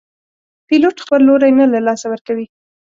پیلوټ 0.67 0.97
خپل 1.05 1.19
لوری 1.27 1.51
نه 1.59 1.65
له 1.73 1.79
لاسه 1.87 2.05
ورکوي. 2.09 2.45